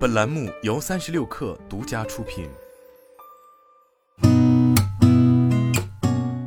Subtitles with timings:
[0.00, 2.48] 本栏目由三十六氪独家出品。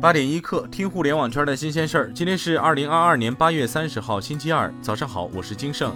[0.00, 2.12] 八点一刻，听互联网圈的新鲜事儿。
[2.14, 5.92] 今天是二零二二年八月三十号，星期二，早上好，我是金盛。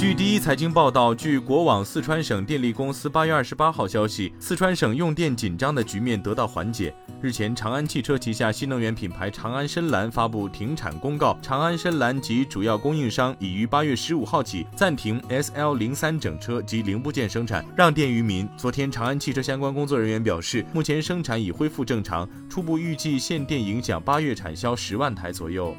[0.00, 6.94] 据第一财经报道，据国网四川省电力公司八月二十八号消息，四川省用电紧张的局面得到缓解。
[7.20, 18.48] 日前，长安汽车旗下新能源品牌长安深蓝发布停产公告，长安深蓝及主要供应商已于八月十五号起暂停 SL 零三整车及零部件生产，让电于民。
[18.56, 25.76] 昨天，长安汽车相关工作人员表示，目前生产已恢复正常，初步预计限电影响八月产销十万台左右。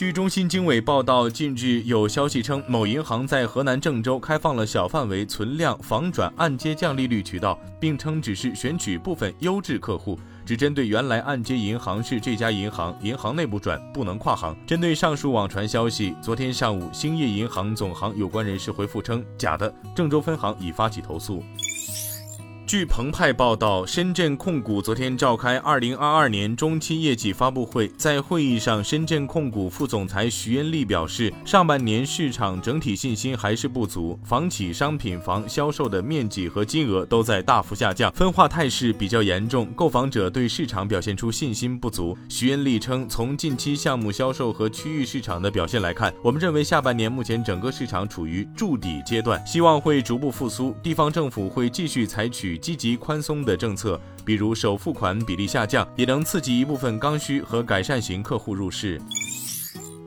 [0.00, 14.56] 据中新经纬报道，近日有消息称，某银行在河南郑州开放了小范围存量房转按揭降利率渠道，并称只是选取部分优质客户，只针对原来按揭银行是这家银行，银行内部转不能跨行。
[14.66, 21.44] 针对上述网传消息，昨天上午，兴业银行总行有关人士回复称假的，郑州分行已发起投诉。
[22.70, 42.16] 据澎湃报道，深圳控股昨天召开二零二二年中期业绩发布会，在会议上，深圳控股副总裁徐恩利表示，上半年市场整体信心还是不足，房企商品房销售的面积和金额都在大幅下降，分化态势比较严重，购房者对市场表现出信心不足。
[42.28, 52.59] 徐恩利称，从近期项目销售和区域市场的表现来看，我们认为下半年目前整个市场处于筑底阶段，希望会逐步复苏，地方政府会继续采取。
[52.60, 59.00] 积极宽松的政策，比如首付款比例下降，也能刺激一部分刚需和改善型客户入市。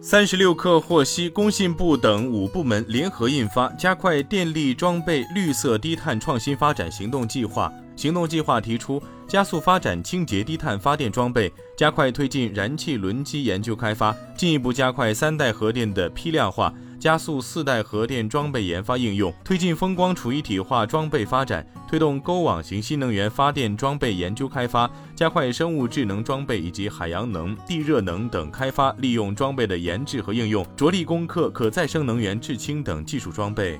[0.00, 7.68] 三十六氪获悉，工信部等五部门联合印发《加快电力装备绿色低碳创新发展行动计划》。
[7.96, 16.72] 行动计划提出，加速发展清洁低碳发电装备，加快推进燃气轮机研究开发，进一步加快三代核电的批量化。
[16.98, 33.78] 加速四代核电装备研发应用，推进风光储一体化装备发展，推动勾网型新能源发电装备研究开发，加快生物智能装备以及海洋能、地热能等开发利用装备的研制和应用，着力攻克可再生能源、制氢等技术装备。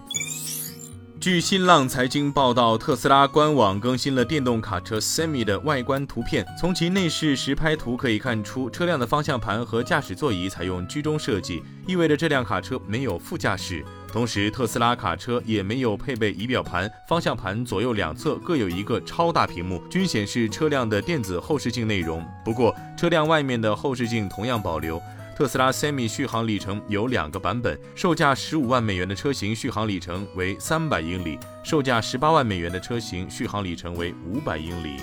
[1.27, 6.47] 据新浪财经报道，特斯拉官网更新了电动卡车 Semi 的外观图片。
[6.57, 13.85] 从其内饰实拍图可以看出，车辆的方向盘和驾驶座椅采用居中设计，意味着这辆卡车没有副驾驶。
[14.07, 22.25] 同时，特斯拉卡车也没有配备仪表盘，方向盘左右两侧各有一个超大屏幕，均显示车辆的电子后视镜内容。
[22.45, 25.03] 不过，车辆外面的后视镜同样保留。
[25.37, 34.97] 特斯拉 Semi 续航里程有两个版本，售价十五万美元的车型续航里程为三百英里，售价十八万美元的车型续航里程为五百英里。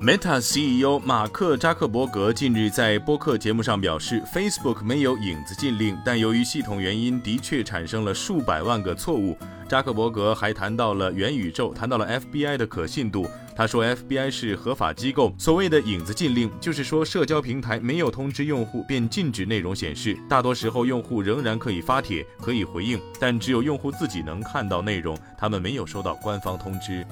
[0.00, 9.36] Meta CEO 马克扎克伯格近日在播客节目上表示，Facebook 没有影子禁令，但由于系统原因，的确产生了数百万个错误。
[9.68, 13.28] 扎克伯格还谈到了元宇宙，谈到了 FBI 的可信度。
[13.62, 15.32] 他说，FBI 是合法机构。
[15.38, 20.18] 所谓的影子禁令，就是说社交平台没有通知用户便禁止内容显示。
[20.28, 27.06] 大多时候，用户仍然可以发帖，可以回应，但只有用户自己能看到内容，他们没有收到官方通知。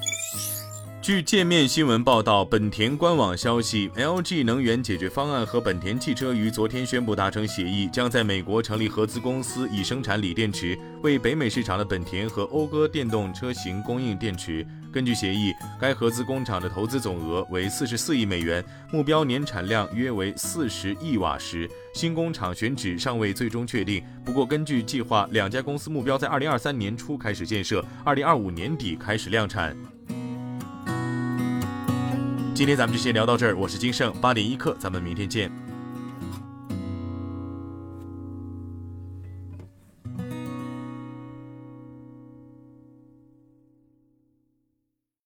[1.01, 14.67] 据界面新闻报道，本田官网消息，LG 能源解决方案和本田汽车于昨天宣布达成协议，将在美国成立合资公司，以生产锂电池，为北美市场的本田和讴歌电动车型供应电池。
[14.93, 21.71] 根据协议，该合资工厂的投资总额为四十四亿美元，目标年产量约为四十亿瓦时。
[21.95, 29.77] 新工厂选址尚未最终确定，不过根据计划，两家公司目标在二零二三年初开始建设，二零二五年底开始量产。
[32.53, 35.70] 今天咱们就先聊到这儿，我是金盛八点一刻，咱们明天见。